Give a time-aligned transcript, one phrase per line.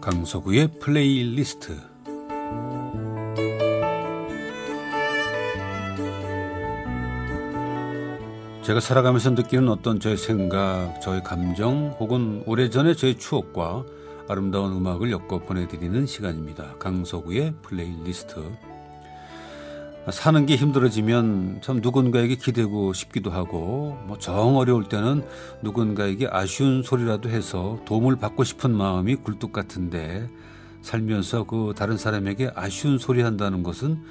[0.00, 1.76] 강서구의 플레이리스트
[8.62, 13.84] 제가 살아가면서 느끼는 어떤 저의 생각, 저의 감정 혹은 오래전의 저의 추억과
[14.28, 16.76] 아름다운 음악을 엮어 보내드리는 시간입니다.
[16.78, 18.40] 강서구의 플레이리스트
[20.10, 25.24] 사는 게 힘들어지면 참 누군가에게 기대고 싶기도 하고 뭐 정 어려울 때는
[25.62, 30.28] 누군가에게 아쉬운 소리라도 해서 도움을 받고 싶은 마음이 굴뚝 같은데
[30.82, 34.02] 살면서 그 다른 사람에게 아쉬운 소리 한다는 것은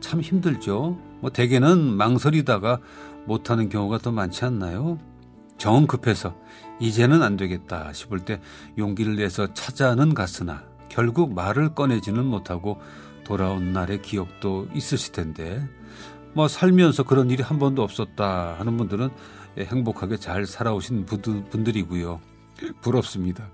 [0.00, 0.98] 참 힘들죠.
[1.20, 2.78] 뭐 대개는 망설이다가
[3.26, 4.98] 못하는 경우가 더 많지 않나요?
[5.56, 6.34] 정 급해서
[6.80, 8.40] 이제는 안 되겠다 싶을 때
[8.76, 12.80] 용기를 내서 찾아는 갔으나 결국 말을 꺼내지는 못하고
[13.24, 15.66] 돌아온 날의 기억도 있으실 텐데
[16.34, 19.10] 뭐 살면서 그런 일이 한 번도 없었다 하는 분들은
[19.58, 22.20] 행복하게 잘 살아오신 분들이고요.
[22.80, 23.48] 부럽습니다.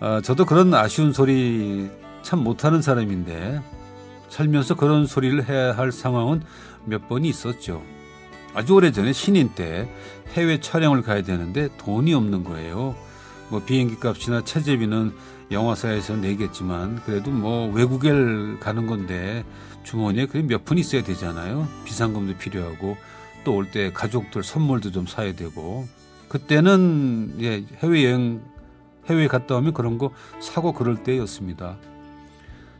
[0.00, 1.90] 아, 저도 그런 아쉬운 소리
[2.22, 3.60] 참 못하는 사람인데
[4.28, 6.42] 살면서 그런 소리를 해야 할 상황은
[6.84, 7.82] 몇 번이 있었죠.
[8.54, 9.88] 아주 오래전에 신인 때
[10.34, 12.94] 해외 촬영을 가야 되는데 돈이 없는 거예요.
[13.48, 15.12] 뭐 비행기 값이나 체제비는
[15.50, 18.10] 영화사에서 내겠지만 그래도 뭐 외국에
[18.58, 19.44] 가는 건데
[19.84, 21.68] 주머니에 그래 몇푼 있어야 되잖아요.
[21.84, 22.96] 비상금도 필요하고
[23.44, 25.86] 또 올 때 가족들 선물도 좀 사야 되고
[26.28, 28.42] 그때는 예, 해외여행
[29.08, 30.10] 해외 갔다 오면 그런 거
[30.40, 31.76] 사고 그럴 때였습니다.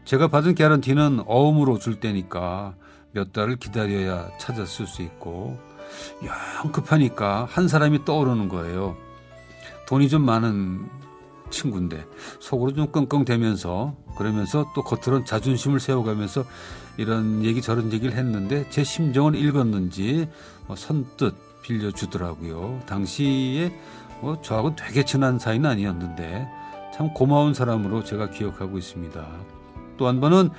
[0.05, 2.75] 제가 받은 개런티는 어음으로 줄 때니까
[3.13, 5.57] 몇 달을 기다려야 찾았을 수 있고
[6.25, 8.97] 영 급하니까 한 사람이 떠오르는 거예요.
[9.87, 10.89] 돈이 좀 많은
[11.51, 12.05] 친구인데
[12.41, 16.45] 속으로 좀 끙끙대면서 그러면서 또 겉으로는 자존심을 세워가면서
[16.97, 20.29] 이런 얘기 저런 얘기를 했는데 제 심정을 읽었는지
[20.67, 22.81] 뭐 선뜻 빌려주더라고요.
[22.87, 23.73] 당시에
[24.21, 26.49] 뭐 저하고 되게 친한 사이는 아니었는데
[26.95, 29.27] 참 고마운 사람으로 제가 기억하고 있습니다.
[29.99, 30.51] 또 한 번은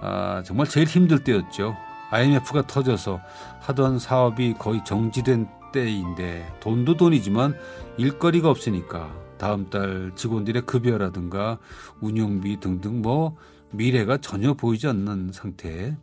[0.00, 1.76] 아, 정말 제일 힘들 때였죠.
[2.10, 3.20] IMF가 터져서
[3.60, 7.54] 하던 사업이 거의 정지된 때인데 돈도 돈이지만
[7.96, 11.58] 일거리가 없으니까 다음 달 직원들의 급여라든가
[12.00, 13.36] 운영비 등등 뭐
[13.70, 15.96] 미래가 전혀 보이지 않는 상태.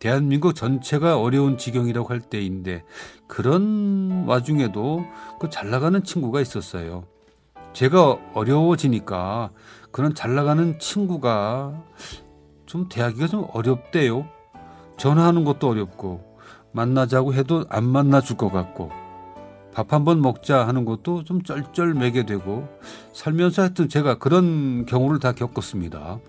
[0.00, 2.84] 대한민국 전체가 어려운 지경이라고 할 때인데
[3.26, 5.06] 그런 와중에도
[5.40, 7.04] 그 잘 나가는 친구가 있었어요.
[7.72, 9.50] 제가 어려워지니까
[9.90, 11.82] 그런 잘 나가는 친구가
[12.66, 14.28] 좀 대하기가 좀 어렵대요.
[14.98, 16.38] 전화하는 것도 어렵고
[16.72, 18.90] 만나자고 해도 안 만나줄 것 같고
[19.74, 22.68] 밥 한 번 먹자 하는 것도 좀 쩔쩔매게 되고
[23.12, 26.20] 살면서 하여튼 제가 그런 경우를 다 겪었습니다.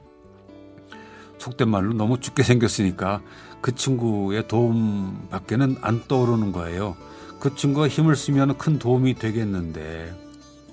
[1.38, 3.22] 속된 말로 너무 죽게 생겼으니까
[3.62, 6.96] 그 친구의 도움 밖에는 안 떠오르는 거예요.
[7.40, 10.16] 그 친구가 힘을 쓰면 큰 도움이 되겠는데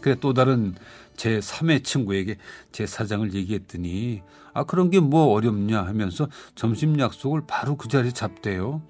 [0.00, 0.74] 그래 또 다른
[1.16, 2.38] 제 3의 친구에게
[2.72, 4.22] 제 사장을 얘기했더니
[4.54, 8.80] 아 그런 게 뭐 어렵냐 하면서 점심 약속을 바로 그 자리에 잡대요.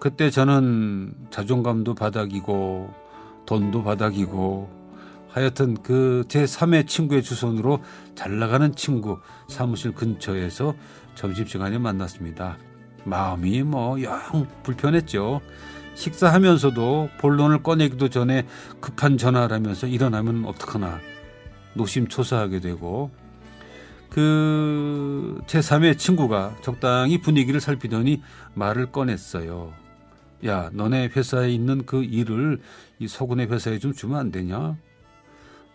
[0.00, 2.90] 그때 저는 자존감도 바닥이고
[3.50, 4.70] 돈도 바닥이고
[5.28, 7.82] 하여튼 그 제 3의 친구의 주선으로
[8.14, 9.18] 잘 나가는 친구
[9.48, 10.74] 사무실 근처에서
[11.16, 12.58] 점심시간에 만났습니다.
[13.04, 15.40] 마음이 뭐 영 불편했죠.
[15.94, 18.46] 식사하면서도 본론을 꺼내기도 전에
[18.80, 21.00] 급한 전화를 하면서 일어나면 어떡하나
[21.74, 23.10] 노심초사하게 되고
[24.10, 28.22] 그 제3의 친구가 적당히 분위기를 살피더니
[28.54, 29.72] 말을 꺼냈어요.
[30.46, 32.60] 야, 너네 회사에 있는 그 일을
[32.98, 34.76] 이 서군의 회사에 좀 주면 안 되냐?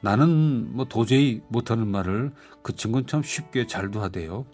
[0.02, 2.32] 나는 뭐 도저히 못하는 말을
[2.62, 4.46] 그 친구는 참 쉽게 잘도 하대요.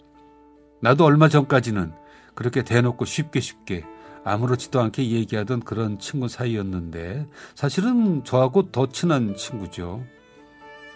[0.80, 1.92] 나도 얼마 전까지는
[2.34, 3.84] 그렇게 대놓고 쉽게 쉽게
[4.24, 10.04] 아무렇지도 않게 얘기하던 그런 친구 사이였는데 사실은 저하고 더 친한 친구죠.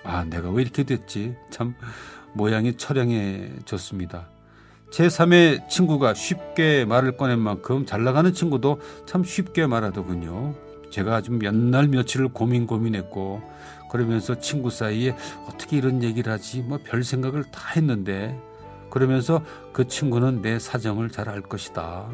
[0.04, 1.34] 아, 내가 왜 이렇게 됐지?
[1.50, 1.74] 참
[2.32, 4.35] 모양이 처량해졌습니다.
[4.96, 10.54] 제3의 친구가 쉽게 말을 꺼낸 만큼 잘 나가는 친구도 참 쉽게 말하더군요.
[10.90, 13.42] 제가 좀 몇 날 며칠을 고민 고민했고
[13.90, 15.14] 그러면서 친구 사이에
[15.46, 18.40] 어떻게 이런 얘기를 하지 뭐 별 생각을 다 했는데
[18.88, 19.44] 그러면서
[19.74, 22.08] 그 친구는 내 사정을 잘 알 것이다.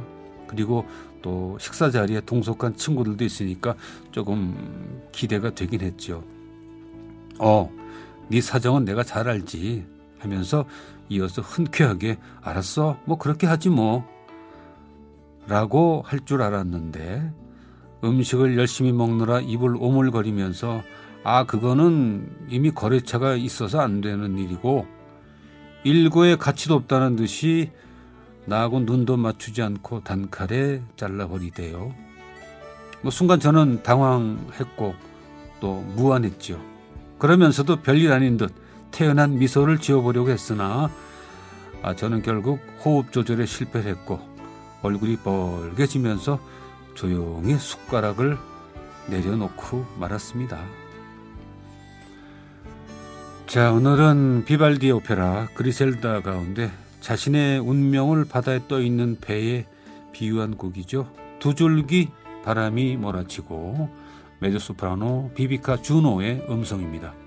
[0.48, 0.84] 그리고
[1.22, 3.76] 또 식사 자리에 동석한 친구들도 있으니까
[4.10, 6.24] 조금 기대가 되긴 했죠.
[7.38, 7.70] 어,
[8.28, 9.84] 네 사정은 내가 잘 알지
[10.22, 10.64] 하면서
[11.08, 14.04] 이어서 흔쾌하게 알았어 뭐 그렇게 하지 뭐
[15.48, 17.32] 라고 할 줄 알았는데
[18.04, 20.82] 음식을 열심히 먹느라 입을 오물거리면서
[21.24, 24.86] 아 그거는 이미 거래처가 있어서 안 되는 일이고
[25.84, 27.70] 일고의 가치도 없다는 듯이
[28.46, 31.94] 나하고 눈도 맞추지 않고 단칼에 잘라버리대요.
[33.02, 34.94] 뭐 순간 저는 당황했고
[35.60, 36.60] 또 무안했죠.
[37.18, 38.52] 그러면서도 별일 아닌 듯
[38.92, 40.90] 태연한 미소를 지어보려고 했으나
[41.82, 44.20] 아, 저는 결국 호흡 조절에 실패했고
[44.82, 46.38] 얼굴이 벌개지면서
[46.94, 48.38] 조용히 숟가락을
[49.08, 50.60] 내려놓고 말았습니다.
[53.46, 59.66] 자, 오늘은 비발디 오페라 그리셀다 가운데 자신의 운명을 바다에 떠 있는 배에
[60.12, 61.08] 비유한 곡이죠.
[61.38, 62.10] 두 줄기
[62.44, 63.90] 바람이 몰아치고
[64.38, 67.21] 메조소프라노 비비카 주노의 음성입니다.